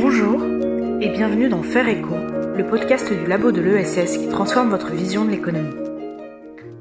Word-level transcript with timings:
Bonjour 0.00 0.44
et 1.00 1.08
bienvenue 1.08 1.48
dans 1.48 1.64
Faire 1.64 1.88
Écho, 1.88 2.14
le 2.56 2.64
podcast 2.70 3.12
du 3.12 3.26
labo 3.26 3.50
de 3.50 3.60
l'ESS 3.60 4.18
qui 4.18 4.28
transforme 4.28 4.70
votre 4.70 4.92
vision 4.92 5.24
de 5.24 5.30
l'économie. 5.30 5.74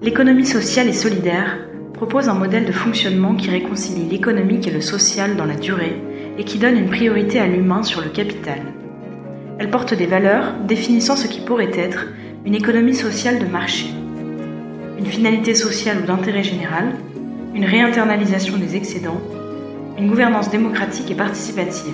L'économie 0.04 0.46
sociale 0.46 0.88
et 0.88 0.94
solidaire 0.94 1.58
propose 1.96 2.30
un 2.30 2.36
modèle 2.36 2.66
de 2.66 2.72
fonctionnement 2.72 3.34
qui 3.34 3.50
réconcilie 3.50 4.08
l'économique 4.08 4.68
et 4.68 4.72
le 4.72 4.82
social 4.82 5.36
dans 5.36 5.46
la 5.46 5.56
durée 5.56 6.00
et 6.38 6.44
qui 6.44 6.60
donne 6.60 6.78
une 6.78 6.92
priorité 6.92 7.40
à 7.40 7.48
l'humain 7.48 7.82
sur 7.82 8.02
le 8.02 8.10
capital. 8.10 8.62
Elle 9.58 9.72
porte 9.72 9.96
des 9.96 10.06
valeurs 10.06 10.54
définissant 10.68 11.16
ce 11.16 11.26
qui 11.26 11.40
pourrait 11.40 11.76
être 11.76 12.06
une 12.46 12.54
économie 12.54 12.94
sociale 12.94 13.40
de 13.40 13.46
marché, 13.46 13.88
une 14.98 15.06
finalité 15.06 15.54
sociale 15.54 16.00
ou 16.04 16.08
d'intérêt 16.08 16.44
général, 16.44 16.94
une 17.54 17.66
réinternalisation 17.66 18.58
des 18.58 18.76
excédents, 18.76 19.22
une 19.98 20.10
gouvernance 20.10 20.50
démocratique 20.50 21.12
et 21.12 21.16
participative. 21.16 21.94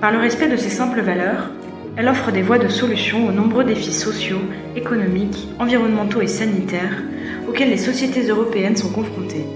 Par 0.00 0.12
le 0.12 0.18
respect 0.18 0.48
de 0.48 0.56
ces 0.56 0.70
simples 0.70 1.00
valeurs, 1.00 1.50
elle 1.96 2.08
offre 2.08 2.30
des 2.30 2.42
voies 2.42 2.58
de 2.58 2.68
solution 2.68 3.26
aux 3.26 3.32
nombreux 3.32 3.64
défis 3.64 3.92
sociaux, 3.92 4.40
économiques, 4.76 5.48
environnementaux 5.58 6.20
et 6.20 6.28
sanitaires 6.28 7.02
auxquels 7.48 7.70
les 7.70 7.78
sociétés 7.78 8.28
européennes 8.28 8.76
sont 8.76 8.90
confrontées. 8.90 9.46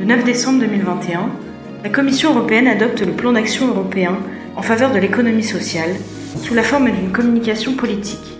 Le 0.00 0.04
9 0.04 0.24
décembre 0.24 0.60
2021, 0.60 1.30
la 1.84 1.90
Commission 1.90 2.30
européenne 2.34 2.66
adopte 2.66 3.02
le 3.02 3.12
plan 3.12 3.32
d'action 3.32 3.68
européen 3.68 4.18
en 4.56 4.62
faveur 4.62 4.90
de 4.92 4.98
l'économie 4.98 5.44
sociale 5.44 5.94
sous 6.42 6.54
la 6.54 6.62
forme 6.62 6.90
d'une 6.90 7.12
communication 7.12 7.74
politique. 7.74 8.35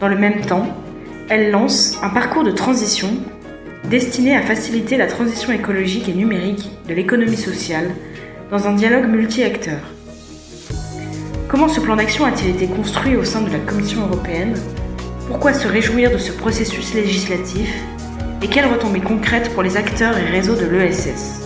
Dans 0.00 0.08
le 0.08 0.16
même 0.16 0.40
temps, 0.40 0.66
elle 1.28 1.50
lance 1.50 1.98
un 2.02 2.08
parcours 2.08 2.42
de 2.42 2.50
transition 2.50 3.08
destiné 3.90 4.34
à 4.34 4.40
faciliter 4.40 4.96
la 4.96 5.06
transition 5.06 5.52
écologique 5.52 6.08
et 6.08 6.14
numérique 6.14 6.70
de 6.88 6.94
l'économie 6.94 7.36
sociale 7.36 7.90
dans 8.50 8.66
un 8.66 8.72
dialogue 8.72 9.10
multi-acteurs. 9.10 9.92
Comment 11.48 11.68
ce 11.68 11.80
plan 11.80 11.96
d'action 11.96 12.24
a-t-il 12.24 12.48
été 12.56 12.66
construit 12.66 13.14
au 13.14 13.24
sein 13.24 13.42
de 13.42 13.50
la 13.50 13.58
Commission 13.58 14.06
européenne? 14.06 14.54
Pourquoi 15.28 15.52
se 15.52 15.68
réjouir 15.68 16.10
de 16.10 16.18
ce 16.18 16.32
processus 16.32 16.94
législatif? 16.94 17.70
Et 18.42 18.46
quelles 18.46 18.72
retombées 18.72 19.00
concrètes 19.00 19.50
pour 19.52 19.62
les 19.62 19.76
acteurs 19.76 20.16
et 20.16 20.30
réseaux 20.30 20.56
de 20.56 20.64
l'ESS 20.64 21.42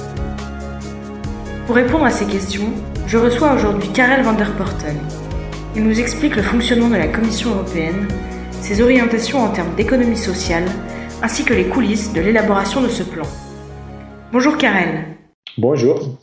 Pour 1.67 1.75
répondre 1.75 2.05
à 2.05 2.11
ces 2.11 2.27
questions, 2.27 2.73
je 3.09 3.19
reçois 3.19 3.55
aujourd'hui 3.55 3.89
Karel 3.89 4.23
van 4.23 4.34
der 4.34 4.53
Porten. 4.53 4.97
Il 5.75 5.83
nous 5.83 5.98
explique 5.98 6.36
le 6.36 6.42
fonctionnement 6.42 6.89
de 6.89 6.97
la 6.97 7.09
Commission 7.09 7.51
européenne, 7.51 8.07
ses 8.65 8.81
orientations 8.81 9.41
en 9.41 9.51
termes 9.51 9.75
d'économie 9.75 10.17
sociale, 10.17 10.65
ainsi 11.20 11.45
que 11.45 11.53
les 11.53 11.67
coulisses 11.67 12.15
de 12.15 12.23
l'élaboration 12.23 12.81
de 12.81 12.89
ce 12.89 13.03
plan. 13.03 13.27
Bonjour 14.33 14.57
Karel. 14.57 15.05
Bonjour. 15.59 16.19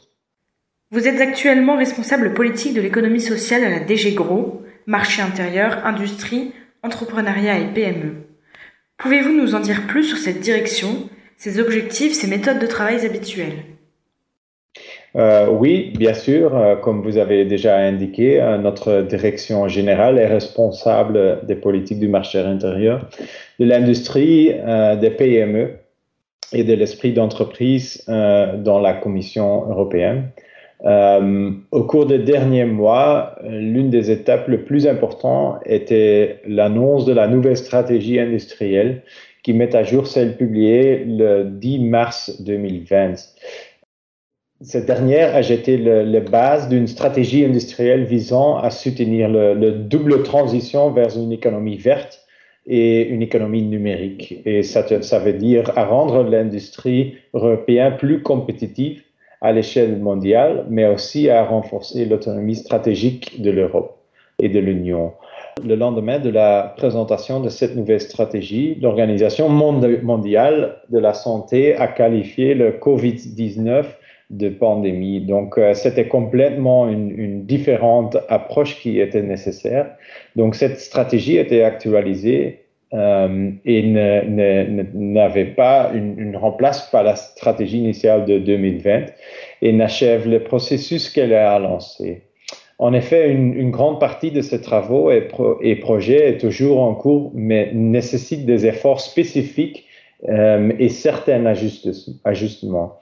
Vous 0.89 1.07
êtes 1.07 1.21
actuellement 1.21 1.77
responsable 1.77 2.33
politique 2.33 2.73
de 2.73 2.81
l'économie 2.81 3.21
sociale 3.21 3.63
à 3.63 3.69
la 3.69 3.79
DG 3.81 4.13
Gros, 4.13 4.63
marché 4.87 5.21
intérieur, 5.21 5.85
industrie, 5.85 6.51
entrepreneuriat 6.81 7.59
et 7.59 7.73
PME. 7.75 8.25
Pouvez-vous 8.97 9.33
nous 9.33 9.53
en 9.53 9.59
dire 9.59 9.85
plus 9.85 10.05
sur 10.05 10.17
cette 10.17 10.39
direction, 10.39 11.09
ses 11.37 11.59
objectifs, 11.59 12.13
ses 12.13 12.25
méthodes 12.25 12.59
de 12.59 12.65
travail 12.65 13.05
habituelles? 13.05 13.65
Euh, 15.15 15.47
oui, 15.49 15.93
bien 15.97 16.13
sûr. 16.13 16.55
Euh, 16.55 16.75
comme 16.75 17.01
vous 17.01 17.17
avez 17.17 17.45
déjà 17.45 17.77
indiqué, 17.77 18.41
euh, 18.41 18.57
notre 18.57 19.01
direction 19.01 19.67
générale 19.67 20.17
est 20.17 20.27
responsable 20.27 21.39
des 21.45 21.55
politiques 21.55 21.99
du 21.99 22.07
marché 22.07 22.39
intérieur, 22.39 23.07
de 23.59 23.65
l'industrie, 23.65 24.53
des 25.01 25.09
PME 25.09 25.71
et 26.53 26.63
de 26.63 26.73
l'esprit 26.73 27.13
d'entreprise 27.13 28.03
dans 28.07 28.79
la 28.79 28.93
Commission 28.93 29.69
européenne. 29.69 30.31
Euh, 30.83 31.51
au 31.69 31.83
cours 31.83 32.07
des 32.07 32.17
derniers 32.19 32.65
mois, 32.65 33.35
l'une 33.47 33.89
des 33.89 34.09
étapes 34.09 34.47
les 34.47 34.57
plus 34.57 34.87
importantes 34.87 35.59
était 35.65 36.41
l'annonce 36.47 37.05
de 37.05 37.13
la 37.13 37.27
nouvelle 37.27 37.57
stratégie 37.57 38.19
industrielle 38.19 39.03
qui 39.43 39.53
met 39.53 39.75
à 39.75 39.83
jour 39.83 40.07
celle 40.07 40.37
publiée 40.37 41.03
le 41.05 41.43
10 41.45 41.79
mars 41.79 42.41
2020. 42.41 43.13
Cette 44.63 44.85
dernière 44.85 45.35
a 45.35 45.41
jeté 45.41 45.75
les 45.75 46.19
bases 46.19 46.69
d'une 46.69 46.85
stratégie 46.85 47.43
industrielle 47.43 48.03
visant 48.03 48.57
à 48.57 48.69
soutenir 48.69 49.27
le, 49.27 49.71
double 49.71 50.21
transition 50.21 50.91
vers 50.91 51.17
une 51.17 51.31
économie 51.31 51.77
verte 51.77 52.21
et 52.67 53.07
une 53.07 53.23
économie 53.23 53.63
numérique. 53.63 54.39
Et 54.45 54.61
ça, 54.61 54.85
ça 55.01 55.17
veut 55.17 55.33
dire 55.33 55.75
à 55.75 55.85
rendre 55.85 56.23
l'industrie 56.23 57.15
européenne 57.33 57.97
plus 57.97 58.21
compétitive 58.21 59.01
à 59.41 59.51
l'échelle 59.51 59.97
mondiale, 59.97 60.67
mais 60.69 60.85
aussi 60.85 61.27
à 61.27 61.43
renforcer 61.43 62.05
l'autonomie 62.05 62.55
stratégique 62.55 63.41
de 63.41 63.49
l'Europe 63.49 63.97
et 64.37 64.49
de 64.49 64.59
l'Union. 64.59 65.13
Le 65.65 65.73
lendemain 65.73 66.19
de 66.19 66.29
la 66.29 66.75
présentation 66.77 67.39
de 67.39 67.49
cette 67.49 67.75
nouvelle 67.75 67.99
stratégie, 67.99 68.77
l'Organisation 68.79 69.49
mondiale 69.49 70.77
de 70.89 70.99
la 70.99 71.15
santé 71.15 71.75
a 71.75 71.87
qualifié 71.87 72.53
le 72.53 72.73
COVID-19 72.73 73.85
de 74.31 74.49
pandémie. 74.49 75.21
Donc, 75.21 75.57
euh, 75.57 75.73
c'était 75.73 76.07
complètement 76.07 76.89
une, 76.89 77.11
une, 77.11 77.45
différente 77.45 78.17
approche 78.29 78.79
qui 78.79 78.99
était 78.99 79.21
nécessaire. 79.21 79.91
Donc, 80.35 80.55
cette 80.55 80.79
stratégie 80.79 81.37
été 81.37 81.63
actualisée 81.63 82.61
euh, 82.93 83.51
et 83.63 83.83
n'avait 83.83 85.45
pas 85.45 85.91
une, 85.93 86.35
remplace 86.35 86.89
pas 86.91 87.03
la 87.03 87.15
stratégie 87.15 87.77
initiale 87.77 88.25
de 88.25 88.37
2020 88.37 89.05
et 89.61 89.71
n'achève 89.71 90.27
le 90.27 90.43
processus 90.43 91.09
qu'elle 91.09 91.33
a 91.33 91.57
lancé. 91.57 92.23
En 92.79 92.93
effet, 92.93 93.31
une, 93.31 93.71
grande 93.71 93.99
partie 94.01 94.31
de 94.31 94.41
ces 94.41 94.59
travaux 94.59 95.09
et, 95.09 95.29
et, 95.61 95.75
projets 95.77 96.31
est 96.31 96.37
toujours 96.37 96.81
en 96.81 96.93
cours, 96.93 97.31
mais 97.33 97.71
nécessite 97.73 98.45
des 98.45 98.65
efforts 98.65 98.99
spécifiques 98.99 99.85
euh, 100.27 100.71
et 100.77 100.89
certains 100.89 101.45
ajustements. 101.45 102.99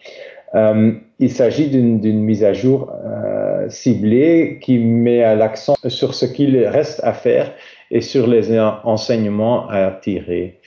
Euh, 0.56 0.94
il 1.20 1.32
s'agit 1.32 1.68
d'une 1.70 2.24
mise 2.24 2.44
à 2.44 2.54
jour 2.54 2.92
euh, 3.06 3.70
ciblée 3.70 4.60
qui 4.62 4.78
met 4.78 5.36
l'accent 5.36 5.76
sur 5.88 6.14
ce 6.14 6.26
qu'il 6.26 6.58
reste 6.66 7.02
à 7.04 7.14
faire 7.14 7.52
et 7.92 8.02
sur 8.02 8.28
les 8.28 8.58
enseignements 8.60 9.68
à 9.70 9.92
tirer. 9.92 10.60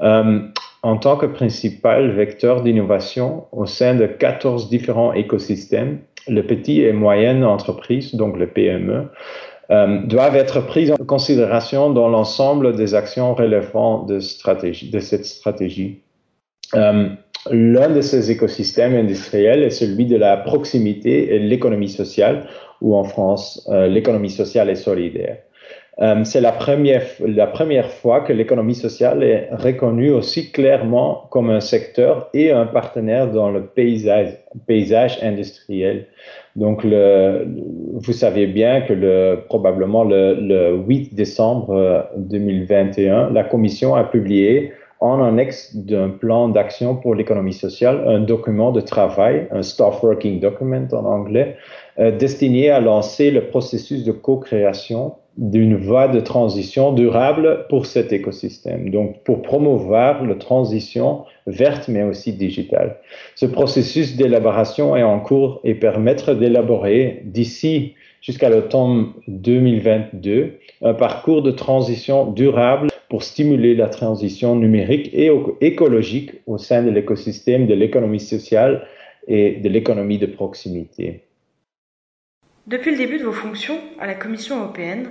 Euh, 0.00 0.40
en 0.82 0.96
tant 0.96 1.16
que 1.16 1.26
principal 1.26 2.10
vecteur 2.12 2.62
d'innovation 2.62 3.44
au 3.52 3.66
sein 3.66 3.94
de 3.94 4.06
14 4.06 4.70
différents 4.70 5.12
écosystèmes, 5.12 5.98
les 6.26 6.42
petites 6.42 6.84
et 6.84 6.92
moyennes 6.92 7.44
entreprises, 7.44 8.14
donc 8.14 8.38
les 8.38 8.46
PME, 8.46 9.10
doivent 10.06 10.34
être 10.34 10.66
prises 10.66 10.90
en 10.90 10.96
considération 10.96 11.90
dans 11.90 12.08
l'ensemble 12.08 12.74
des 12.74 12.96
actions 12.96 13.34
relevantes 13.34 14.08
de, 14.08 14.18
cette 14.18 15.24
stratégie. 15.24 16.02
L'un 17.50 17.88
de 17.88 18.00
ces 18.02 18.30
écosystèmes 18.30 18.94
industriels 18.94 19.62
est 19.62 19.70
celui 19.70 20.04
de 20.04 20.16
la 20.16 20.36
proximité 20.36 21.34
et 21.34 21.38
l'économie 21.38 21.88
sociale, 21.88 22.46
ou 22.82 22.94
en 22.94 23.04
France, 23.04 23.66
euh, 23.70 23.86
l'économie 23.86 24.30
sociale 24.30 24.68
et 24.68 24.74
solidaire. 24.74 25.38
Euh, 26.00 26.24
c'est 26.24 26.40
la 26.40 26.52
première, 26.52 27.02
la 27.20 27.46
première 27.46 27.90
fois 27.90 28.20
que 28.22 28.32
l'économie 28.32 28.74
sociale 28.74 29.22
est 29.22 29.48
reconnue 29.52 30.10
aussi 30.10 30.50
clairement 30.50 31.26
comme 31.30 31.50
un 31.50 31.60
secteur 31.60 32.30
et 32.32 32.52
un 32.52 32.64
partenaire 32.64 33.30
dans 33.30 33.50
le 33.50 33.66
paysage, 33.66 34.38
paysage 34.66 35.18
industriel. 35.22 36.06
Donc, 36.56 36.84
le, 36.84 37.46
vous 37.92 38.12
savez 38.12 38.46
bien 38.46 38.80
que 38.80 38.94
le, 38.94 39.40
probablement 39.46 40.04
le, 40.04 40.34
le 40.34 40.76
8 40.86 41.14
décembre 41.14 42.06
2021, 42.16 43.28
euh, 43.28 43.30
la 43.30 43.44
Commission 43.44 43.94
a 43.94 44.04
publié 44.04 44.72
en 45.00 45.22
annexe 45.22 45.74
d'un 45.74 46.10
plan 46.10 46.48
d'action 46.48 46.94
pour 46.94 47.14
l'économie 47.14 47.54
sociale, 47.54 48.04
un 48.06 48.20
document 48.20 48.70
de 48.70 48.82
travail, 48.82 49.48
un 49.50 49.62
staff 49.62 50.02
working 50.02 50.40
document 50.40 50.86
en 50.92 51.04
anglais, 51.06 51.56
euh, 51.98 52.10
destiné 52.10 52.70
à 52.70 52.80
lancer 52.80 53.30
le 53.30 53.46
processus 53.46 54.04
de 54.04 54.12
co-création 54.12 55.14
d'une 55.38 55.76
voie 55.76 56.08
de 56.08 56.20
transition 56.20 56.92
durable 56.92 57.66
pour 57.70 57.86
cet 57.86 58.12
écosystème, 58.12 58.90
donc 58.90 59.22
pour 59.24 59.40
promouvoir 59.40 60.22
la 60.24 60.34
transition 60.34 61.24
verte 61.46 61.88
mais 61.88 62.02
aussi 62.02 62.34
digitale. 62.34 62.98
Ce 63.36 63.46
processus 63.46 64.16
d'élaboration 64.16 64.96
est 64.96 65.02
en 65.02 65.18
cours 65.20 65.60
et 65.64 65.74
permettre 65.74 66.34
d'élaborer 66.34 67.22
d'ici 67.24 67.94
jusqu'à 68.20 68.48
l'automne 68.48 69.12
2022 69.28 70.58
un 70.82 70.94
parcours 70.94 71.42
de 71.42 71.50
transition 71.50 72.30
durable 72.30 72.88
pour 73.08 73.22
stimuler 73.22 73.74
la 73.74 73.88
transition 73.88 74.54
numérique 74.56 75.10
et 75.12 75.30
écologique 75.60 76.32
au 76.46 76.58
sein 76.58 76.82
de 76.82 76.90
l'écosystème 76.90 77.66
de 77.66 77.74
l'économie 77.74 78.20
sociale 78.20 78.86
et 79.26 79.56
de 79.56 79.68
l'économie 79.68 80.18
de 80.18 80.26
proximité. 80.26 81.24
Depuis 82.66 82.92
le 82.92 82.98
début 82.98 83.18
de 83.18 83.24
vos 83.24 83.32
fonctions 83.32 83.78
à 83.98 84.06
la 84.06 84.14
Commission 84.14 84.60
européenne, 84.60 85.08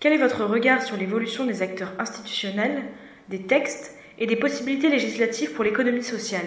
quel 0.00 0.12
est 0.12 0.18
votre 0.18 0.44
regard 0.44 0.82
sur 0.82 0.96
l'évolution 0.96 1.46
des 1.46 1.62
acteurs 1.62 1.94
institutionnels, 1.98 2.82
des 3.30 3.42
textes 3.42 3.96
et 4.18 4.26
des 4.26 4.36
possibilités 4.36 4.90
législatives 4.90 5.52
pour 5.54 5.64
l'économie 5.64 6.02
sociale? 6.02 6.46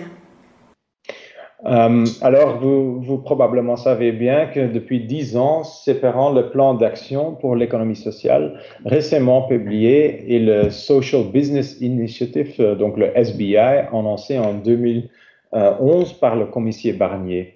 Euh, 1.66 2.06
alors, 2.22 2.58
vous, 2.58 3.02
vous, 3.02 3.18
probablement 3.20 3.76
savez 3.76 4.12
bien 4.12 4.48
que 4.48 4.72
depuis 4.72 5.02
dix 5.02 5.38
ans, 5.38 5.64
séparant 5.64 6.32
le 6.32 6.50
plan 6.50 6.74
d'action 6.74 7.36
pour 7.36 7.56
l'économie 7.56 7.96
sociale 7.96 8.60
récemment 8.86 9.44
publié 9.44 10.34
et 10.34 10.40
le 10.40 10.70
Social 10.72 11.24
Business 11.32 11.80
Initiative, 11.80 12.56
euh, 12.60 12.76
donc 12.76 12.98
le 12.98 13.16
SBI, 13.16 13.58
annoncé 13.58 14.40
en 14.40 14.56
2011 14.56 16.14
par 16.14 16.36
le 16.36 16.46
commissaire 16.48 16.96
Barnier. 16.98 17.56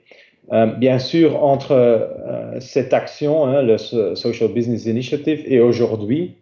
Euh, 0.52 0.68
bien 0.68 1.00
sûr, 1.00 1.44
entre 1.44 1.72
euh, 1.72 2.60
cette 2.60 2.94
action, 2.94 3.46
hein, 3.46 3.63
le 3.63 3.78
Social 3.78 4.50
Business 4.50 4.86
Initiative, 4.86 5.44
et 5.48 5.60
aujourd'hui, 5.60 6.36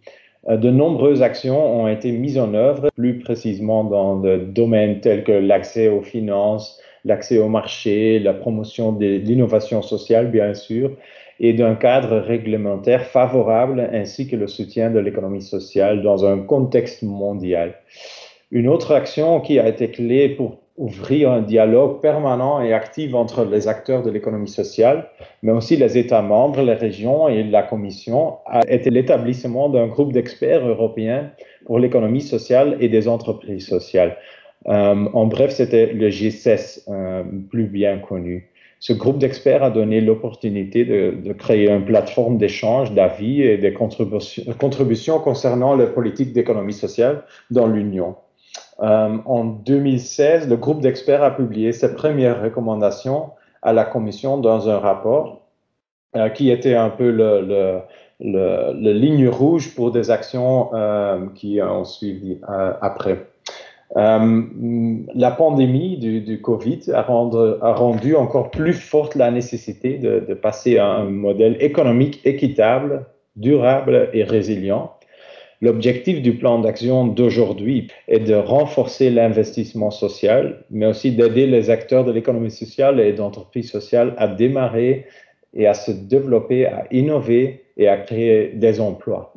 euh, 0.50 0.58
de 0.58 0.70
nombreuses 0.70 1.22
actions 1.22 1.84
ont 1.84 1.88
été 1.88 2.12
mises 2.12 2.38
en 2.38 2.54
œuvre, 2.54 2.90
plus 2.98 3.20
précisément 3.20 3.86
dans 3.86 4.18
des 4.18 4.40
domaines 4.40 5.00
tels 5.00 5.24
que 5.24 5.32
l'accès 5.32 5.88
aux 5.88 6.02
finances, 6.02 6.82
l'accès 7.06 7.38
au 7.38 7.50
marché, 7.50 8.20
la 8.20 8.34
promotion 8.34 8.92
de 8.92 9.06
l'innovation 9.06 9.82
sociale, 9.82 10.32
bien 10.32 10.54
sûr, 10.54 10.92
et 11.40 11.54
d'un 11.54 11.76
cadre 11.76 12.18
réglementaire 12.18 13.06
favorable, 13.06 13.90
ainsi 13.92 14.28
que 14.28 14.36
le 14.36 14.48
soutien 14.48 14.90
de 14.92 15.00
l'économie 15.00 15.42
sociale 15.42 16.02
dans 16.02 16.26
un 16.26 16.40
contexte 16.40 17.04
mondial. 17.04 17.76
Une 18.52 18.68
autre 18.68 18.94
action 18.94 19.42
qui 19.42 19.60
a 19.60 19.68
été 19.68 19.90
clé 19.90 20.30
pour 20.30 20.60
ouvrir 20.78 21.32
un 21.32 21.42
dialogue 21.42 22.02
permanent 22.02 22.62
et 22.62 22.74
actif 22.74 23.14
entre 23.14 23.46
les 23.46 23.68
acteurs 23.68 24.02
de 24.02 24.10
l'économie 24.10 24.48
sociale, 24.48 25.08
mais 25.44 25.52
aussi 25.52 25.76
les 25.76 25.98
États 25.98 26.22
membres, 26.22 26.62
les 26.62 26.74
régions 26.74 27.28
et 27.28 27.44
la 27.44 27.62
Commission, 27.62 28.38
a 28.48 28.62
été 28.68 28.90
l'établissement 28.90 29.70
d'un 29.70 29.88
groupe 29.88 30.12
d'experts 30.12 30.68
européens 30.68 31.30
pour 31.66 31.78
l'économie 31.78 32.22
sociale 32.22 32.78
et 32.80 32.90
des 32.90 33.08
entreprises 33.08 33.68
sociales. 33.68 34.18
Euh, 34.68 35.06
en 35.14 35.26
bref, 35.26 35.52
c'était 35.52 35.88
le 35.88 36.10
G16 36.10 36.84
euh, 36.88 37.24
plus 37.50 37.66
bien 37.66 38.00
connu. 38.00 38.50
Ce 38.80 38.94
groupe 38.94 39.18
d'experts 39.18 39.64
a 39.64 39.70
donné 39.70 40.02
l'opportunité 40.02 40.84
de, 40.84 41.34
créer 41.34 41.70
une 41.70 41.86
plateforme 41.86 42.38
d'échange 42.38 42.92
d'avis 42.94 43.42
et 43.42 43.58
de 43.58 43.70
contributions, 44.54 45.20
concernant 45.20 45.76
les 45.76 45.88
politiques 45.88 46.34
d'économie 46.34 46.74
sociale 46.74 47.24
dans 47.50 47.68
l'Union. 47.68 48.16
Euh, 48.82 49.18
en 49.26 49.46
2016, 49.46 50.50
le 50.50 50.58
groupe 50.58 50.82
d'experts 50.82 51.24
a 51.24 51.32
publié 51.32 51.72
ses 51.72 51.94
premières 51.94 52.42
recommandations 52.42 53.30
à 53.62 53.72
la 53.72 53.86
Commission 53.86 54.38
dans 54.38 54.70
un 54.70 54.80
rapport 54.80 55.40
qui 56.36 56.52
était 56.52 56.76
un 56.76 56.90
peu 56.90 57.10
le, 57.10 57.42
le, 58.20 58.74
le, 58.74 58.92
ligne 58.92 59.28
rouge 59.28 59.74
pour 59.74 59.90
des 59.92 60.12
actions 60.12 60.70
qui 61.34 61.60
ont 61.60 61.86
suivi 61.86 62.38
après. 62.82 63.33
Euh, 63.96 64.42
la 65.14 65.32
pandémie 65.32 65.98
du, 65.98 66.42
Covid 66.42 66.82
a, 66.94 67.04
rendu 67.04 68.16
encore 68.16 68.50
plus 68.50 68.74
forte 68.74 69.16
la 69.16 69.30
nécessité 69.30 69.98
de, 69.98 70.20
de 70.28 70.34
passer 70.34 70.78
à 70.80 70.88
un 70.88 71.06
modèle 71.06 71.58
économique 71.60 72.20
équitable, 72.26 73.06
durable 73.36 74.10
et 74.14 74.24
résilient 74.24 74.92
L'objectif 75.64 76.22
du 76.22 76.34
plan 76.34 76.60
d'action 76.60 77.08
d'aujourd'hui 77.08 77.88
est 78.10 78.20
de 78.20 78.34
renforcer 78.34 79.10
l'investissement 79.10 79.92
social, 79.92 80.66
mais 80.70 80.88
aussi 80.88 81.14
d'aider 81.14 81.48
les 81.48 81.70
acteurs 81.70 82.04
de 82.04 82.12
l'économie 82.12 82.52
sociale 82.52 83.00
et 83.00 83.14
d'entreprises 83.14 83.72
sociales 83.72 84.14
à 84.18 84.28
démarrer 84.28 85.06
et 85.54 85.66
à 85.66 85.74
se 85.74 85.92
développer, 85.92 86.66
à 86.66 86.84
innover 86.92 87.64
et 87.78 87.88
à 87.88 87.96
créer 87.96 88.50
des 88.50 88.82
emplois. 88.82 89.34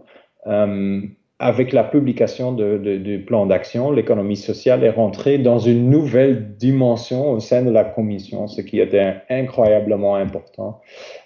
Euh, 0.48 1.00
avec 1.38 1.74
la 1.74 1.84
publication 1.84 2.52
du 2.52 3.22
plan 3.26 3.44
d'action, 3.44 3.90
l'économie 3.90 4.38
sociale 4.38 4.82
est 4.84 4.90
rentrée 4.90 5.36
dans 5.36 5.58
une 5.58 5.90
nouvelle 5.90 6.56
dimension 6.56 7.30
au 7.32 7.40
sein 7.40 7.62
de 7.62 7.70
la 7.70 7.84
Commission, 7.84 8.46
ce 8.46 8.62
qui 8.62 8.80
était 8.80 9.16
incroyablement 9.28 10.16
important. 10.16 10.80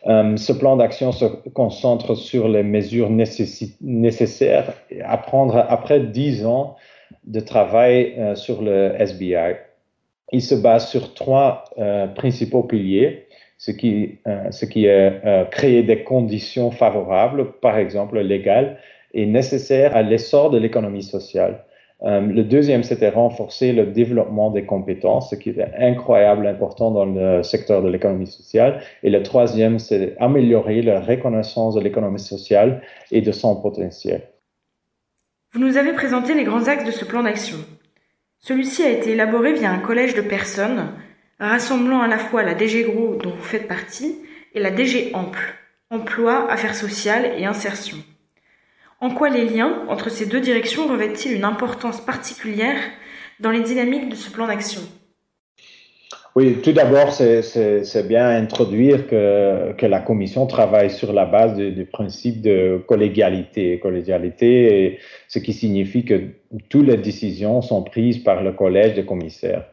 Euh, 0.09 0.37
ce 0.37 0.53
plan 0.53 0.77
d'action 0.77 1.13
se 1.13 1.27
concentre 1.51 2.17
sur 2.17 2.49
les 2.49 2.65
mesures 2.65 3.09
nécessaires 3.09 4.73
à 5.05 5.17
prendre 5.17 5.65
après 5.69 6.01
dix 6.01 6.45
ans 6.45 6.75
de 7.25 7.39
travail 7.39 8.15
euh, 8.19 8.35
sur 8.35 8.63
le 8.63 8.95
SBI. 8.99 9.55
Il 10.33 10.43
se 10.43 10.57
base 10.57 10.89
sur 10.89 11.15
trois 11.15 11.65
euh, 11.79 12.09
principaux 12.09 12.65
piliers 12.65 13.27
ce 13.59 13.71
qui, 13.73 14.19
est 14.25 15.51
créer 15.51 15.83
des 15.83 16.03
conditions 16.03 16.71
favorables, 16.71 17.53
par 17.61 17.77
exemple 17.77 18.19
légales, 18.19 18.79
est 19.15 19.27
nécessaire 19.27 19.97
à 19.97 20.03
l'essor 20.03 20.51
de 20.51 20.59
l'économie 20.59 21.03
sociale. 21.03 21.65
Euh, 22.03 22.21
le 22.21 22.45
deuxième, 22.45 22.83
c'était 22.83 23.11
renforcer 23.11 23.73
le 23.73 23.87
développement 23.87 24.51
des 24.51 24.65
compétences, 24.65 25.31
ce 25.31 25.35
qui 25.35 25.51
est 25.51 25.75
incroyable 25.79 26.47
important 26.47 26.91
dans 26.91 27.05
le 27.05 27.43
secteur 27.43 27.83
de 27.83 27.89
l'économie 27.89 28.27
sociale. 28.27 28.81
Et 29.03 29.11
le 29.11 29.23
troisième, 29.23 29.79
c'est 29.79 30.17
améliorer 30.19 30.81
la 30.83 31.01
reconnaissance 31.01 31.75
de 31.75 31.81
l'économie 31.81 32.21
sociale 32.21 32.83
et 33.11 33.21
de 33.21 33.33
son 33.33 33.61
potentiel. 33.61 34.23
Vous 35.53 35.61
nous 35.61 35.77
avez 35.77 35.93
présenté 35.93 36.33
les 36.35 36.45
grands 36.45 36.69
axes 36.69 36.87
de 36.87 36.91
ce 36.91 37.05
plan 37.05 37.23
d'action. 37.23 37.59
Celui-ci 38.39 38.83
a 38.83 38.91
été 38.91 39.11
élaboré 39.11 39.53
via 39.53 39.71
un 39.71 39.81
collège 39.81 40.15
de 40.15 40.23
personnes 40.23 40.93
rassemblant 41.39 42.01
à 42.01 42.09
la 42.09 42.19
fois 42.19 42.43
la 42.43 42.55
DG 42.55 42.85
Gros 42.85 43.17
dont 43.17 43.31
vous 43.31 43.43
faites 43.43 43.67
partie 43.67 44.17
et 44.55 44.61
la 44.61 44.71
DG 44.71 45.11
Ample, 45.15 45.55
emploi, 45.91 46.51
affaires 46.51 46.75
sociales 46.75 47.33
et 47.37 47.47
insertion. 47.47 47.97
En 49.01 49.11
quoi 49.11 49.31
les 49.31 49.47
liens 49.47 49.87
entre 49.89 50.11
ces 50.11 50.27
deux 50.27 50.41
directions 50.41 50.87
revêtent-ils 50.87 51.33
une 51.33 51.45
importance 51.45 52.01
particulière 52.03 52.77
dans 53.41 53.51
les 53.51 53.63
dynamiques 53.63 54.11
de 54.11 54.15
ce 54.15 54.31
plan 54.31 54.47
d'action? 54.47 54.83
Oui, 56.37 56.59
tout 56.63 56.73
d'abord, 56.73 57.13
c'est 57.13 58.07
bien 58.07 58.29
introduire 58.29 59.09
que, 59.09 59.87
la 59.87 60.01
Commission 60.01 60.47
travaille 60.47 60.91
sur 60.91 61.13
la 61.13 61.25
base 61.25 61.57
du, 61.57 61.73
du 61.73 61.87
principe 61.87 62.41
de 62.43 62.81
collégialité. 62.87 63.81
Collégialité, 63.81 64.99
ce 65.29 65.39
qui 65.39 65.55
signifie 65.55 66.05
que 66.05 66.21
toutes 66.69 66.87
les 66.87 66.99
décisions 66.99 67.63
sont 67.63 67.83
prises 67.83 68.19
par 68.19 68.43
le 68.43 68.53
collège 68.53 68.95
des 68.95 69.05
commissaires. 69.05 69.65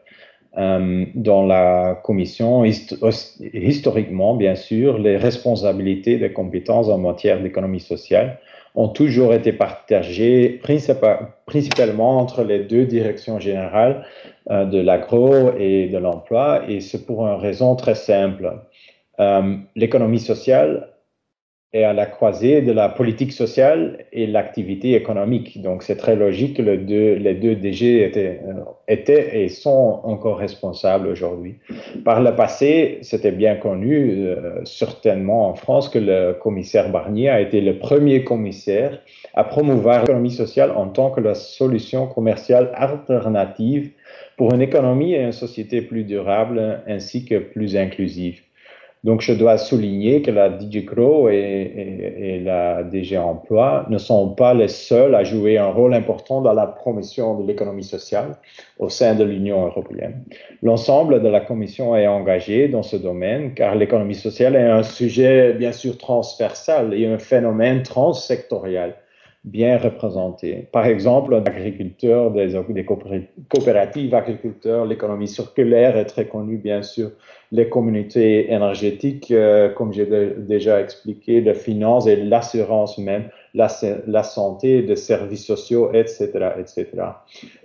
Euh, 0.58 1.06
dans 1.14 1.46
la 1.46 2.02
commission, 2.04 2.64
historiquement, 2.66 4.36
bien 4.36 4.56
sûr, 4.56 4.98
les 4.98 5.18
responsabilités 5.18 6.18
des 6.18 6.32
compétences 6.32 6.88
en 6.88 6.98
matière 6.98 7.42
d'économie 7.42 7.80
sociale 7.80 8.40
ont 8.78 8.90
toujours 8.90 9.34
été 9.34 9.52
partagées 9.52 10.62
principalement 11.48 12.20
entre 12.20 12.44
les 12.44 12.60
deux 12.60 12.86
directions 12.86 13.40
générales 13.40 14.06
euh, 14.52 14.66
de 14.66 14.80
l'agro 14.80 15.52
et 15.58 15.88
de 15.88 15.98
l'emploi, 15.98 16.62
et 16.70 16.80
c'est 16.80 17.06
pour 17.06 17.28
une 17.28 17.42
raison 17.42 17.76
très 17.76 17.96
simple. 17.96 18.54
Euh, 19.20 19.58
l'économie 19.76 20.20
sociale 20.20 20.90
est 21.74 21.84
à 21.84 21.92
la 21.92 22.06
croisée 22.06 22.62
de 22.62 22.72
la 22.72 22.88
politique 22.88 23.34
sociale 23.34 24.06
et 24.14 24.26
l'activité 24.26 24.96
économique. 24.96 25.62
Donc, 25.62 25.84
c'est 25.84 25.98
très 25.98 26.16
logique 26.16 26.58
que 26.58 26.62
le 26.62 26.78
deux, 26.78 27.16
les 27.16 27.36
deux 27.36 27.56
DG 27.56 28.04
étaient, 28.04 28.40
euh, 28.48 28.64
étaient, 28.88 29.44
et 29.44 29.50
sont 29.50 30.00
encore 30.04 30.38
responsables 30.38 31.08
aujourd'hui. 31.08 31.56
Par 32.06 32.22
le 32.22 32.34
passé, 32.36 33.00
c'était 33.02 33.34
bien 33.34 33.56
connu, 33.56 34.28
euh, 34.28 34.64
certainement 34.64 35.50
en 35.50 35.56
France, 35.56 35.90
que 35.90 36.00
le 36.00 36.34
commissaire 36.42 36.90
Barnier 36.90 37.30
a 37.30 37.42
été 37.42 37.60
le 37.60 37.78
premier 37.80 38.24
commissaire 38.24 39.02
à 39.34 39.44
promouvoir 39.44 40.02
l'économie 40.02 40.32
sociale 40.32 40.72
en 40.72 40.88
tant 40.88 41.12
que 41.12 41.20
la 41.20 41.36
solution 41.36 42.08
commerciale 42.08 42.72
alternative 42.76 43.92
pour 44.38 44.54
une 44.54 44.62
économie 44.62 45.14
et 45.14 45.22
une 45.22 45.32
société 45.34 45.82
plus 45.82 46.06
durable 46.06 46.82
ainsi 46.88 47.26
que 47.26 47.40
plus 47.40 47.76
inclusive. 47.76 48.42
Donc, 49.04 49.22
je 49.22 49.32
dois 49.32 49.58
souligner 49.58 50.22
que 50.22 50.32
la 50.32 50.50
DigiCro 50.50 51.30
et, 51.30 51.36
et, 51.36 52.36
et, 52.36 52.40
la 52.40 52.84
DG 52.84 53.18
Emploi 53.18 53.86
ne 53.90 53.98
sont 53.98 54.30
pas 54.30 54.54
les 54.54 54.68
seuls 54.68 55.14
à 55.14 55.24
jouer 55.24 55.58
un 55.58 55.68
rôle 55.68 55.94
important 55.94 56.42
dans 56.42 56.54
la 56.54 56.66
promotion 56.66 57.40
de 57.40 57.48
l'économie 57.48 57.84
sociale 57.84 58.38
au 58.80 58.90
sein 58.90 59.16
de 59.16 59.24
l'Union 59.24 59.66
européenne. 59.66 60.24
L'ensemble 60.64 61.22
de 61.22 61.28
la 61.28 61.42
Commission 61.42 61.96
est 61.96 62.08
engagé 62.08 62.68
dans 62.68 62.84
ce 62.84 62.98
domaine 62.98 63.54
car 63.54 63.76
l'économie 63.76 64.16
sociale 64.16 64.56
est 64.56 64.70
un 64.70 64.84
sujet 64.84 65.54
bien 65.54 65.72
sûr 65.72 65.98
transversal 65.98 66.94
et 66.94 67.06
un 67.06 67.20
phénomène 67.20 67.84
transsectoriel 67.84 68.96
bien 69.48 69.78
représenté. 69.78 70.68
Par 70.72 70.86
exemple, 70.86 71.32
l'agriculteur, 71.32 72.32
des, 72.32 72.54
des 72.70 72.86
coopératives 72.86 74.14
agriculteurs, 74.14 74.86
l'économie 74.86 75.28
circulaire 75.28 75.98
est 75.98 76.06
très 76.06 76.28
connue, 76.28 76.58
bien 76.58 76.84
sûr, 76.84 77.12
les 77.54 77.70
communautés 77.70 78.52
énergétiques, 78.52 79.32
euh, 79.32 79.70
comme 79.70 79.94
j'ai 79.94 80.06
déjà 80.38 80.82
expliqué, 80.82 81.40
les 81.40 81.54
finances 81.54 82.08
et 82.08 82.18
l'assurance 82.18 82.98
même, 82.98 83.30
la, 83.54 83.70
la, 84.06 84.24
santé, 84.24 84.82
les 84.82 84.98
services 84.98 85.46
sociaux, 85.46 85.92
etc., 85.94 86.30
etc. 86.60 86.86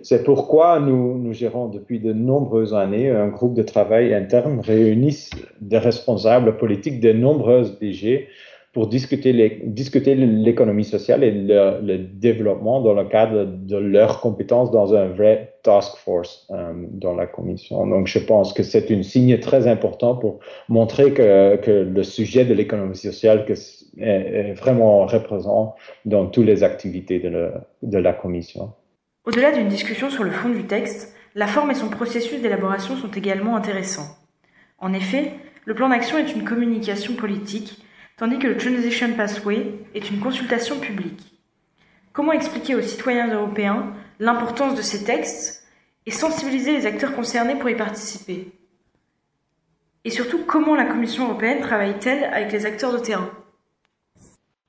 C'est 0.01 0.23
pourquoi 0.23 0.79
nous, 0.79 1.17
nous 1.17 1.33
gérons 1.33 1.67
depuis 1.67 1.99
de 1.99 2.13
nombreuses 2.13 2.73
années 2.73 3.09
un 3.09 3.27
groupe 3.27 3.55
de 3.55 3.63
travail 3.63 4.13
interne 4.13 4.61
réunissant 4.61 5.37
des 5.59 5.79
responsables 5.79 6.55
politiques 6.55 7.01
de 7.01 7.11
nombreuses 7.11 7.77
DG 7.77 8.29
pour 8.73 8.87
discuter 8.87 9.33
l'économie 9.33 10.83
sociale 10.83 11.23
et 11.23 11.31
le, 11.31 11.97
développement 11.97 12.81
dans 12.81 12.95
le 12.95 13.05
cadre 13.05 13.45
de 13.45 13.77
leurs 13.77 14.19
compétences 14.19 14.71
dans 14.71 14.95
un 14.95 15.07
vrai 15.09 15.53
task 15.61 15.95
force 15.97 16.47
euh, 16.49 16.73
dans 16.89 17.15
la 17.15 17.27
commission. 17.27 17.85
Donc, 17.85 18.07
je 18.07 18.17
pense 18.17 18.51
que 18.51 18.63
c'est 18.63 18.91
un 18.91 19.03
signe 19.03 19.39
très 19.39 19.67
important 19.67 20.15
pour 20.15 20.39
montrer 20.69 21.13
que, 21.13 21.55
que 21.57 21.71
le 21.71 22.03
sujet 22.03 22.45
de 22.45 22.55
l'économie 22.55 22.95
sociale 22.95 23.45
que 23.45 23.53
est, 23.99 24.53
vraiment 24.53 25.05
représent 25.05 25.75
dans 26.05 26.25
toutes 26.25 26.47
les 26.47 26.63
activités 26.63 27.19
de 27.19 27.97
la 27.97 28.13
commission. 28.13 28.73
Au-delà 29.25 29.51
d'une 29.51 29.67
discussion 29.67 30.09
sur 30.09 30.23
le 30.23 30.31
fond 30.31 30.49
du 30.49 30.63
texte, 30.63 31.15
la 31.35 31.45
forme 31.45 31.71
et 31.71 31.75
son 31.75 31.89
processus 31.89 32.41
d'élaboration 32.41 32.95
sont 32.95 33.11
également 33.11 33.55
intéressants. 33.55 34.17
En 34.79 34.93
effet, 34.93 35.33
le 35.65 35.75
plan 35.75 35.89
d'action 35.89 36.17
est 36.17 36.33
une 36.33 36.43
communication 36.43 37.13
politique 37.13 37.77
tandis 38.17 38.39
que 38.39 38.47
le 38.47 38.57
Transition 38.57 39.13
Pathway 39.15 39.65
est 39.95 40.09
une 40.09 40.19
consultation 40.19 40.79
publique. 40.79 41.33
Comment 42.11 42.31
expliquer 42.31 42.75
aux 42.75 42.81
citoyens 42.81 43.33
européens 43.33 43.93
l'importance 44.19 44.75
de 44.75 44.81
ces 44.81 45.03
textes 45.03 45.65
et 46.05 46.11
sensibiliser 46.11 46.77
les 46.77 46.85
acteurs 46.85 47.15
concernés 47.15 47.55
pour 47.55 47.69
y 47.69 47.75
participer? 47.75 48.51
Et 50.05 50.09
surtout, 50.09 50.43
comment 50.45 50.75
la 50.75 50.85
Commission 50.85 51.25
européenne 51.25 51.61
travaille-t-elle 51.61 52.25
avec 52.25 52.51
les 52.51 52.65
acteurs 52.65 52.93
de 52.93 52.99
terrain? 52.99 53.29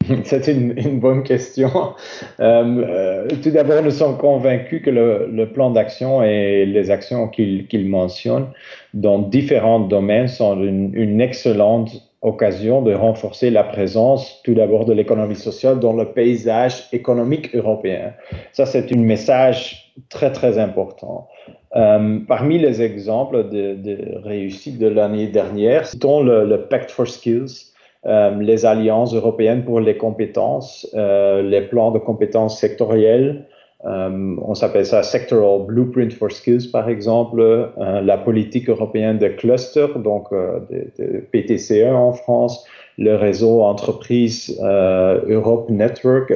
C'est 0.25 0.47
une, 0.49 1.01
bonne 1.01 1.23
question. 1.23 1.71
Euh, 2.41 2.65
euh, 2.65 3.29
tout 3.43 3.51
d'abord, 3.51 3.83
nous 3.83 3.91
sommes 3.91 4.19
convaincus 4.19 4.83
que 4.83 4.91
le, 4.91 5.45
plan 5.53 5.71
d'action 5.71 6.23
et 6.23 6.67
les 6.67 6.91
actions 6.91 7.29
qu'il 7.29 7.89
mentionne 7.89 8.49
dans 8.93 9.19
différents 9.21 9.79
domaines 9.79 10.27
sont 10.27 10.61
une, 10.61 10.93
une 10.95 11.21
excellente 11.21 11.91
occasion 12.25 12.83
de 12.83 12.95
renforcer 12.95 13.51
la 13.51 13.63
présence 13.63 14.41
tout 14.43 14.55
d'abord 14.55 14.87
de 14.87 14.93
l'économie 14.93 15.37
sociale 15.37 15.79
dans 15.79 15.93
le 15.93 16.07
paysage 16.07 16.89
économique 16.93 17.55
européen. 17.55 18.15
Ça, 18.53 18.67
c'est 18.67 18.93
un 18.93 18.99
message 18.99 19.93
très, 20.09 20.33
très 20.33 20.59
important. 20.59 21.29
Euh, 21.77 22.19
parmi 22.27 22.59
les 22.59 22.83
exemples 22.83 23.49
de, 23.51 24.19
réussite 24.25 24.79
de 24.79 24.89
l'année 24.89 25.27
dernière, 25.27 25.87
citons 25.87 26.23
le, 26.23 26.47
le, 26.47 26.63
Pact 26.63 26.91
for 26.91 27.07
Skills, 27.07 27.75
euh, 28.07 28.31
les 28.41 28.65
alliances 28.65 29.15
européennes 29.15 29.65
pour 29.65 29.81
les 29.81 29.97
compétences, 29.97 30.89
euh, 30.95 31.43
les 31.43 31.63
plans 31.63 31.91
de 31.91 31.99
compétences 31.99 32.59
sectorielles, 32.59 33.47
euh, 33.87 34.37
on 34.43 34.55
s'appelle 34.55 34.87
ça 34.87 35.03
Sectoral 35.03 35.67
Blueprint 35.67 36.13
for 36.13 36.33
Skills, 36.33 36.71
par 36.73 36.89
exemple, 36.89 37.41
euh, 37.41 38.01
la 38.01 38.17
politique 38.17 38.69
européenne 38.69 39.19
de 39.19 39.29
cluster, 39.29 39.87
donc 39.97 40.29
euh, 40.33 40.61
de, 40.99 41.21
PTCE 41.33 41.93
en 41.93 42.13
France, 42.13 42.65
le 42.97 43.15
réseau 43.17 43.63
entreprise 43.63 44.59
Europe 44.63 45.69
Network, 45.69 46.33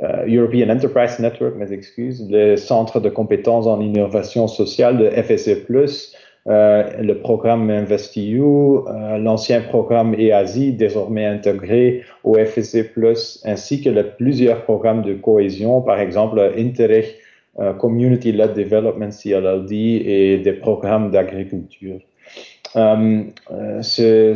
European 0.00 0.68
Enterprise 0.68 1.18
Network, 1.18 1.54
mes 1.56 1.72
excuses, 1.72 2.26
le 2.28 2.56
centre 2.56 3.00
de 3.00 3.08
compétences 3.08 3.66
en 3.66 3.80
innovation 3.80 4.48
sociale 4.48 4.98
de 4.98 5.08
FSE+, 5.10 5.50
euh, 5.70 5.94
le 6.46 7.14
programme 7.14 7.70
InvestEU, 7.70 8.40
euh, 8.40 9.18
l'ancien 9.18 9.60
programme 9.60 10.14
EASI, 10.18 10.72
désormais 10.72 11.26
intégré 11.26 12.02
au 12.24 12.34
FSC+, 12.34 12.90
ainsi 13.44 13.82
que 13.82 13.90
les 13.90 14.02
plusieurs 14.04 14.62
programmes 14.64 15.02
de 15.02 15.14
cohésion, 15.14 15.80
par 15.82 16.00
exemple 16.00 16.40
Interreg 16.56 17.06
euh, 17.60 17.72
Community 17.74 18.32
Led 18.32 18.54
Development 18.54 19.10
CLLD 19.10 19.72
et 19.72 20.38
des 20.38 20.52
programmes 20.52 21.10
d'agriculture. 21.10 22.00
ce 23.82 24.32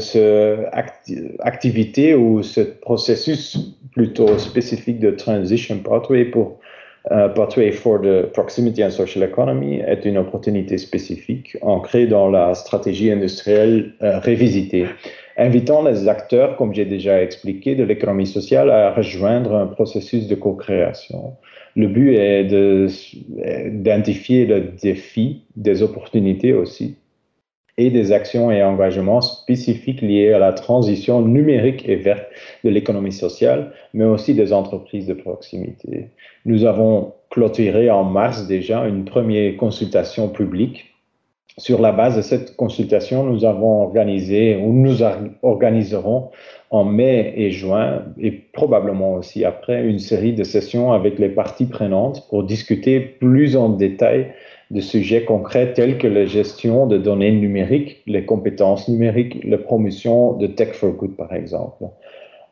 activité 1.41 2.15
ou 2.15 2.43
ce 2.43 2.61
processus 2.61 3.75
plutôt 3.93 4.37
spécifique 4.39 5.01
de 5.01 5.11
transition 5.11 5.79
pathway 5.79 6.27
pour 6.27 6.61
Uh, 7.09 7.29
Pathway 7.29 7.71
for 7.71 8.01
the 8.01 8.29
Proximity 8.33 8.83
and 8.83 8.91
Social 8.91 9.23
Economy 9.23 9.77
est 9.77 10.05
une 10.05 10.19
opportunité 10.19 10.77
spécifique 10.77 11.57
ancrée 11.63 12.09
dans 12.09 12.29
la 12.29 12.53
stratégie 12.55 13.13
industrielle 13.13 13.93
euh, 14.03 14.19
révisitée, 14.19 14.87
invitant 15.37 15.85
les 15.85 16.09
acteurs, 16.09 16.57
comme 16.57 16.75
j'ai 16.75 16.85
déjà 16.85 17.23
expliqué, 17.23 17.77
de 17.77 17.85
l'économie 17.85 18.27
sociale 18.27 18.71
à 18.71 18.93
rejoindre 18.93 19.55
un 19.55 19.67
processus 19.67 20.27
de 20.27 20.35
co-création. 20.35 21.35
Le 21.77 21.87
but 21.87 22.17
est 22.17 22.45
d'identifier 22.45 24.47
le 24.47 24.73
défi, 24.83 25.43
des 25.55 25.85
opportunités 25.85 26.55
aussi, 26.55 26.97
et 27.79 27.91
des 27.91 28.13
actions 28.13 28.51
et 28.51 28.63
engagements 28.63 29.21
spécifiques 29.21 30.01
liés 30.01 30.33
à 30.33 30.39
la 30.39 30.53
transition 30.53 31.21
numérique 31.21 31.87
et 31.89 31.97
verte 31.97 32.27
de 32.65 32.71
l'économie 32.71 33.13
sociale, 33.13 33.73
mais 33.93 34.05
aussi 34.05 34.35
des 34.35 34.53
entreprises 34.53 35.07
de 35.07 35.15
proximité. 35.15 36.09
Nous 36.47 36.65
avons 36.65 37.13
clôturé 37.31 37.91
en 37.91 38.05
mars 38.05 38.47
déjà 38.47 38.87
une 38.87 39.05
première 39.05 39.57
consultation 39.57 40.29
publique. 40.29 40.95
Sur 41.59 41.81
la 41.81 41.93
base 41.93 42.17
de 42.17 42.23
cette 42.23 42.57
consultation, 42.57 43.25
nous 43.25 43.45
avons 43.45 43.83
organisé 43.83 44.57
ou 44.57 44.73
nous 44.73 44.99
organiserons 45.43 46.31
en 46.71 46.85
mai 46.85 47.33
et 47.37 47.51
juin 47.51 48.05
et 48.19 48.31
probablement 48.31 49.15
aussi 49.15 49.45
après 49.45 49.83
une 49.85 49.99
série 49.99 50.35
de 50.35 50.45
sessions 50.45 50.93
avec 50.93 51.19
les 51.19 51.31
parties 51.31 51.67
prenantes 51.67 52.27
pour 52.29 52.43
discuter 52.43 53.01
plus 53.01 53.57
en 53.57 53.71
détail 53.71 54.33
de 54.71 54.81
sujets 54.81 55.25
concrets 55.25 55.73
tels 55.73 55.99
que 55.99 56.07
la 56.07 56.27
gestion 56.27 56.87
de 56.87 56.99
données 56.99 57.33
numériques, 57.33 58.03
les 58.07 58.25
compétences 58.25 58.89
numériques, 58.89 59.45
la 59.45 59.59
promotion 59.59 60.33
de 60.33 60.47
Tech 60.47 60.73
for 60.73 60.93
Good, 60.93 61.17
par 61.17 61.33
exemple. 61.35 61.85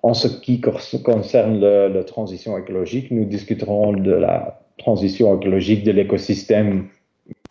En 0.02 0.14
ce 0.14 0.28
qui 0.28 0.60
concerne 0.60 1.60
la 1.60 2.04
transition 2.04 2.58
écologique, 2.58 3.10
nous 3.10 3.24
discuterons 3.24 3.92
de 3.92 4.12
la 4.12 4.60
transition 4.76 5.36
écologique 5.38 5.84
de 5.84 5.92
l'écosystème 5.92 6.88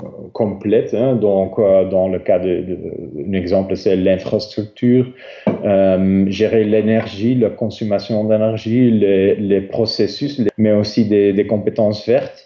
euh, 0.04 0.08
complète. 0.34 0.94
Hein. 0.94 1.16
donc, 1.16 1.58
euh, 1.58 1.90
dans 1.90 2.08
le 2.08 2.20
cas 2.20 2.40
d'un 2.40 3.34
exemple, 3.34 3.76
c'est 3.76 3.96
l'infrastructure, 3.96 5.08
euh, 5.48 6.26
gérer 6.30 6.64
l'énergie, 6.64 7.36
la 7.36 7.50
consommation 7.50 8.24
d'énergie, 8.24 8.92
les, 8.92 9.62
processus, 9.62 10.42
mais 10.58 10.72
aussi 10.72 11.06
des 11.06 11.48
compétences 11.48 12.08
vertes. 12.08 12.43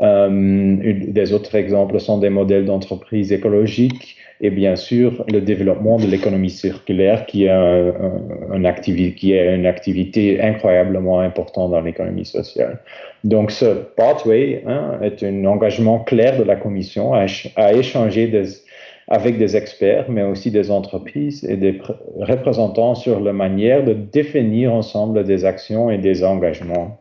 Euh, 0.00 0.76
des 1.08 1.32
autres 1.32 1.54
exemples 1.54 2.00
sont 2.00 2.18
des 2.18 2.30
modèles 2.30 2.64
d'entreprise 2.64 3.32
écologiques 3.32 4.16
et 4.40 4.50
bien 4.50 4.74
sûr 4.74 5.24
le 5.30 5.42
développement 5.42 5.98
de 5.98 6.06
l'économie 6.06 6.48
circulaire 6.48 7.26
qui 7.26 7.44
est, 7.44 7.50
une 7.50 8.64
activité 9.66 10.40
incroyablement 10.40 11.20
importante 11.20 11.72
dans 11.72 11.82
l'économie 11.82 12.24
sociale. 12.24 12.78
Donc 13.24 13.50
ce 13.50 13.66
pathway 13.96 14.62
hein, 14.66 14.98
est 15.02 15.22
un 15.22 15.44
engagement 15.44 15.98
clair 15.98 16.38
de 16.38 16.44
la 16.44 16.56
Commission 16.56 17.12
à, 17.12 17.26
échanger 17.74 18.32
avec 19.08 19.36
des 19.36 19.56
experts, 19.56 20.06
mais 20.08 20.22
aussi 20.22 20.50
des 20.50 20.70
entreprises 20.70 21.44
et 21.44 21.56
des 21.56 21.78
représentants 22.20 22.94
sur 22.94 23.20
la 23.20 23.34
manière 23.34 23.84
de 23.84 23.92
définir 23.92 24.72
ensemble 24.72 25.24
des 25.24 25.44
actions 25.44 25.90
et 25.90 25.98
des 25.98 26.24
engagements. 26.24 26.99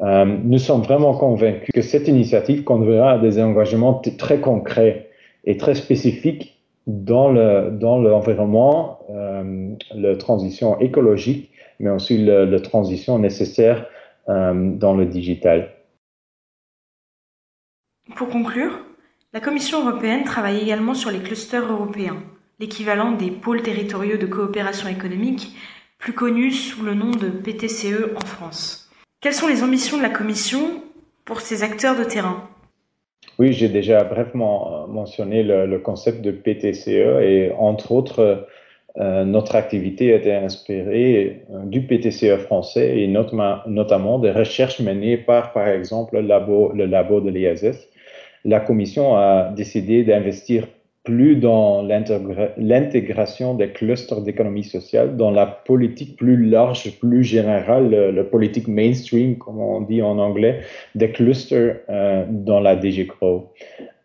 Euh, 0.00 0.24
nous 0.24 0.58
sommes 0.58 0.82
vraiment 0.82 1.14
convaincus 1.14 1.70
que 1.74 1.82
cette 1.82 2.06
initiative 2.06 2.62
conduira 2.62 3.12
à 3.12 3.18
des 3.18 3.40
engagements 3.42 3.94
très 3.94 4.40
concrets 4.40 5.10
et 5.44 5.56
très 5.56 5.74
spécifiques 5.74 6.56
dans 6.86 7.30
le 7.30 7.70
dans 7.72 7.98
l'environnement, 7.98 9.00
euh, 9.10 9.74
la 9.94 10.16
transition 10.16 10.78
écologique, 10.78 11.50
mais 11.80 11.90
aussi 11.90 12.24
la 12.24 12.60
transition 12.60 13.18
nécessaire 13.18 13.86
euh, 14.28 14.72
dans 14.72 14.94
le 14.94 15.04
digital. 15.04 15.70
Pour 18.14 18.28
conclure, 18.28 18.80
la 19.32 19.40
Commission 19.40 19.86
européenne 19.86 20.24
travaille 20.24 20.60
également 20.60 20.94
sur 20.94 21.10
les 21.10 21.18
clusters 21.18 21.70
européens, 21.70 22.22
l'équivalent 22.58 23.12
des 23.12 23.30
pôles 23.30 23.62
territoriaux 23.62 24.16
de 24.16 24.26
coopération 24.26 24.88
économique, 24.88 25.54
plus 25.98 26.14
connus 26.14 26.52
sous 26.52 26.84
le 26.84 26.94
nom 26.94 27.10
de 27.10 27.28
PTCE 27.28 28.14
en 28.16 28.24
France. 28.24 28.87
Quelles 29.20 29.34
sont 29.34 29.48
les 29.48 29.64
ambitions 29.64 29.96
de 29.96 30.02
la 30.02 30.10
Commission 30.10 30.80
pour 31.24 31.40
ces 31.40 31.64
acteurs 31.64 31.98
de 31.98 32.04
terrain? 32.04 32.48
Oui, 33.40 33.52
j'ai 33.52 33.68
déjà 33.68 34.04
brièvement 34.04 34.84
euh, 34.84 34.86
mentionné 34.86 35.42
le, 35.42 35.78
concept 35.80 36.22
de 36.22 36.30
PTCE 36.30 37.20
et 37.20 37.50
entre 37.58 37.90
autres, 37.90 38.46
euh, 38.96 39.24
notre 39.24 39.56
activité 39.56 40.14
était 40.14 40.34
inspirée 40.34 41.42
euh, 41.50 41.64
du 41.64 41.80
PTCE 41.80 42.36
français 42.36 43.00
et 43.00 43.08
notamment 43.08 44.20
des 44.20 44.30
recherches 44.30 44.78
menées 44.78 45.16
par, 45.16 45.52
par 45.52 45.66
exemple, 45.66 46.14
le 46.14 46.20
labo, 46.20 46.70
le 46.72 46.86
labo 46.86 47.20
de 47.20 47.30
l'ISS. 47.30 47.88
La 48.44 48.60
Commission 48.60 49.16
a 49.16 49.50
décidé 49.50 50.04
d'investir 50.04 50.68
plus 51.08 51.36
dans 51.36 51.80
l'intégration 52.58 53.54
des 53.54 53.70
clusters 53.70 54.20
d'économie 54.20 54.64
sociale, 54.64 55.16
dans 55.16 55.30
la 55.30 55.46
politique 55.46 56.18
plus 56.18 56.36
large, 56.36 56.98
plus 57.00 57.24
générale, 57.24 57.88
la 58.14 58.24
politique 58.24 58.68
mainstream, 58.68 59.38
comme 59.38 59.58
on 59.58 59.80
dit 59.80 60.02
en 60.02 60.18
anglais, 60.18 60.60
des 60.94 61.10
clusters 61.10 61.80
euh, 61.88 62.26
dans 62.28 62.60
la 62.60 62.76
DG 62.76 63.08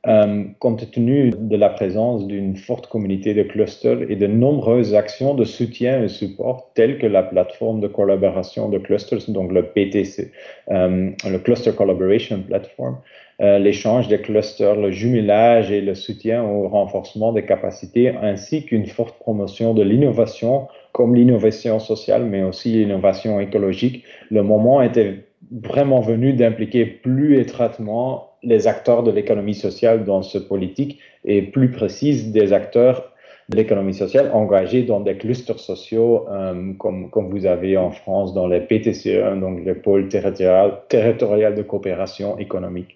Euh, 0.06 0.44
compte 0.60 0.92
tenu 0.92 1.30
de 1.30 1.56
la 1.56 1.70
présence 1.70 2.28
d'une 2.28 2.58
forte 2.58 2.88
communauté 2.88 3.34
de 3.34 3.44
clusters 3.44 4.02
et 4.12 4.18
de 4.18 4.28
nombreuses 4.28 4.96
actions 4.96 5.34
de 5.34 5.46
soutien 5.46 6.04
et 6.04 6.10
support, 6.10 6.72
telles 6.74 6.98
que 6.98 7.08
la 7.08 7.24
plateforme 7.24 7.80
de 7.80 7.88
collaboration 7.88 8.68
de 8.68 8.80
clusters, 8.80 9.30
donc 9.30 9.54
le 9.54 9.64
PTC, 9.64 10.34
euh, 10.72 11.10
le 11.26 11.38
Cluster 11.38 11.72
Collaboration 11.72 12.44
Platform, 12.46 12.98
euh, 13.40 13.60
l'échange 13.60 14.10
des 14.10 14.20
clusters, 14.20 14.76
le 14.76 14.92
jumelage 14.92 15.72
et 15.72 15.80
le 15.80 15.96
soutien 15.96 16.44
au 16.44 16.68
renforcement 16.68 17.32
des 17.32 17.46
capacités, 17.46 18.10
ainsi 18.10 18.66
qu'une 18.66 18.88
forte 18.88 19.18
promotion 19.20 19.74
de 19.74 19.84
l'innovation, 19.84 20.68
comme 20.92 21.16
l'innovation 21.16 21.80
sociale, 21.80 22.26
mais 22.26 22.44
aussi 22.44 22.74
l'innovation 22.74 23.40
écologique. 23.40 24.04
Le 24.30 24.44
moment 24.44 24.82
était 24.82 25.24
vraiment 25.50 26.02
venu 26.02 26.34
d'impliquer 26.34 26.86
plus 26.86 27.40
étroitement 27.40 28.33
les 28.44 28.68
acteurs 28.68 29.04
de 29.04 29.12
l'économie 29.12 29.56
sociale 29.56 30.04
dans 30.04 30.22
ce 30.22 30.38
politique 30.38 31.00
et 31.26 31.42
plus 31.42 31.72
précise 31.72 32.32
des 32.32 32.54
acteurs 32.54 33.14
de 33.50 33.58
l'économie 33.58 33.94
sociale 33.94 34.32
engagés 34.34 34.84
dans 34.84 35.00
des 35.00 35.18
clusters 35.18 35.60
sociaux 35.60 36.26
euh, 36.30 36.74
comme, 36.78 37.10
comme 37.10 37.30
vous 37.30 37.46
avez 37.46 37.78
en 37.78 37.92
France 37.92 38.34
dans 38.34 38.48
les 38.48 38.62
PTCE, 38.62 39.40
donc 39.40 39.64
les 39.66 39.76
pôles 39.76 40.08
territoriaux 40.08 41.52
de 41.52 41.62
coopération 41.62 42.38
économique. 42.38 42.96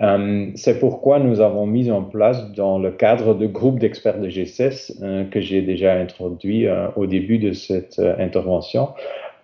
Euh, 0.00 0.46
c'est 0.54 0.78
pourquoi 0.78 1.18
nous 1.18 1.40
avons 1.40 1.66
mis 1.66 1.90
en 1.90 2.02
place 2.02 2.52
dans 2.52 2.78
le 2.78 2.92
cadre 2.92 3.34
de 3.34 3.46
groupe 3.46 3.80
d'experts 3.80 4.20
de 4.20 4.28
GCS 4.28 4.98
euh, 5.02 5.24
que 5.24 5.40
j'ai 5.40 5.62
déjà 5.62 5.94
introduit 5.94 6.66
au 6.96 7.06
début 7.06 7.38
de 7.38 7.52
cette 7.52 7.98
intervention, 7.98 8.90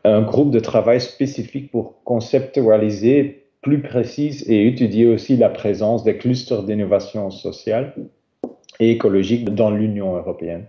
un 0.05 0.21
groupe 0.21 0.51
de 0.51 0.61
travail 0.61 1.01
spécifique 1.01 1.71
pour 1.71 1.95
conceptualiser 2.05 3.44
plus 3.65 3.81
précise 3.81 4.49
et 4.49 4.69
étudier 4.69 5.07
aussi 5.07 5.37
la 5.37 5.49
présence 5.49 6.05
des 6.05 6.19
clusters 6.19 6.63
d'innovation 6.63 7.31
sociale 7.31 7.95
et 8.79 8.91
écologique 8.91 9.53
dans 9.55 9.71
l'Union 9.71 10.15
européenne. 10.15 10.67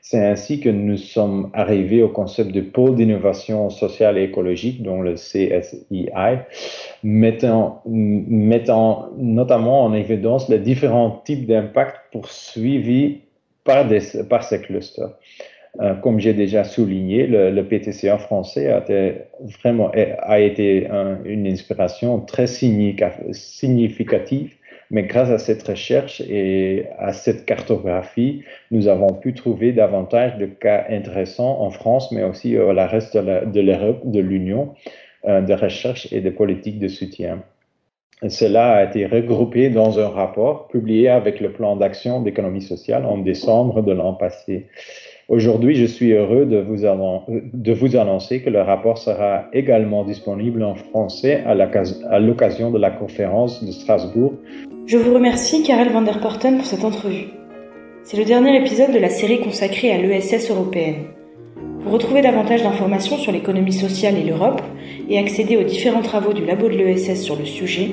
C'est 0.00 0.26
ainsi 0.26 0.58
que 0.58 0.68
nous 0.68 0.96
sommes 0.96 1.50
arrivés 1.54 2.02
au 2.02 2.08
concept 2.08 2.50
de 2.50 2.60
pôle 2.60 2.96
d'innovation 2.96 3.70
sociale 3.70 4.18
et 4.18 4.24
écologique, 4.24 4.82
dont 4.82 5.00
le 5.00 5.14
CSII, 5.14 6.08
mettant, 7.04 7.82
notamment 7.86 9.84
en 9.84 9.94
évidence 9.94 10.48
les 10.48 10.58
différents 10.58 11.22
types 11.24 11.46
d'impacts 11.46 12.10
poursuivis 12.10 13.20
par 13.62 13.86
ces 14.42 14.60
clusters. 14.60 15.10
Euh, 15.80 15.94
comme 15.94 16.20
j'ai 16.20 16.34
déjà 16.34 16.64
souligné, 16.64 17.26
le, 17.26 17.50
le, 17.50 17.64
PTCA 17.64 18.18
français 18.18 18.70
a 18.70 18.80
été 18.80 19.14
vraiment 19.62 19.90
a 20.18 20.38
été 20.38 20.86
une 21.24 21.46
inspiration 21.46 22.20
très 22.20 22.46
significative. 22.46 24.50
Mais 24.92 25.04
grâce 25.04 25.30
à 25.30 25.38
cette 25.38 25.66
recherche 25.66 26.20
et 26.20 26.84
à 26.98 27.14
cette 27.14 27.46
cartographie, 27.46 28.44
nous 28.70 28.88
avons 28.88 29.14
pu 29.14 29.32
trouver 29.32 29.72
davantage 29.72 30.36
de 30.36 30.44
cas 30.44 30.84
intéressants 30.90 31.62
en 31.62 31.70
France, 31.70 32.12
mais 32.12 32.22
aussi 32.22 32.58
au 32.58 32.74
reste 32.74 33.16
de 33.16 33.60
l'Europe, 33.60 34.02
de 34.04 34.20
l'Union, 34.20 34.74
euh, 35.24 35.40
de 35.40 35.54
recherche 35.54 36.12
et 36.12 36.20
de 36.20 36.28
politiques 36.28 36.78
de 36.78 36.88
soutien. 36.88 37.42
cela 38.28 38.74
a 38.74 38.84
été 38.84 39.06
regroupé 39.06 39.70
dans 39.70 39.98
un 39.98 40.08
rapport 40.08 40.68
publié 40.68 41.08
avec 41.08 41.40
le 41.40 41.52
plan 41.52 41.74
d'action 41.76 42.20
d'économie 42.20 42.60
sociale 42.60 43.06
en 43.06 43.16
décembre 43.16 43.80
de 43.80 43.92
l'an 43.92 44.12
passé. 44.12 44.66
Aujourd'hui, 45.32 45.74
je 45.76 45.86
suis 45.86 46.12
heureux 46.12 46.44
de 46.44 46.58
vous, 46.58 46.84
annoncer 47.96 48.42
que 48.42 48.50
le 48.50 48.60
rapport 48.60 48.98
sera 48.98 49.46
également 49.54 50.04
disponible 50.04 50.62
en 50.62 50.74
français 50.74 51.42
à 51.46 51.54
l'occasion 52.20 52.70
de 52.70 52.78
la 52.78 52.90
conférence 52.90 53.64
de 53.64 53.72
Strasbourg. 53.72 54.34
Je 54.84 54.98
vous 54.98 55.14
remercie, 55.14 55.62
Karel 55.62 55.88
van 55.88 56.02
der 56.02 56.20
Porten, 56.20 56.58
pour 56.58 56.66
cette 56.66 56.84
entrevue. 56.84 57.28
C'est 58.02 58.18
le 58.18 58.26
dernier 58.26 58.58
épisode 58.58 58.92
de 58.92 58.98
la 58.98 59.08
série 59.08 59.40
consacrée 59.40 59.90
à 59.90 59.96
l'ESS 59.96 60.50
européenne. 60.50 61.06
Pour 61.82 61.92
retrouver 61.92 62.20
davantage 62.20 62.62
d'informations 62.62 63.16
sur 63.16 63.32
l'économie 63.32 63.72
sociale 63.72 64.18
et 64.18 64.24
l'Europe 64.24 64.60
et 65.08 65.18
accéder 65.18 65.56
aux 65.56 65.64
différents 65.64 66.02
travaux 66.02 66.34
du 66.34 66.44
labo 66.44 66.68
de 66.68 66.74
l'ESS 66.74 67.22
sur 67.22 67.36
le 67.36 67.46
sujet, 67.46 67.92